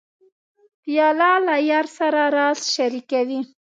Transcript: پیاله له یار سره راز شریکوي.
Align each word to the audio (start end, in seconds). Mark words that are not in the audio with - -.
پیاله 0.83 1.31
له 1.45 1.55
یار 1.69 1.85
سره 1.97 2.23
راز 2.35 2.59
شریکوي. 2.75 3.39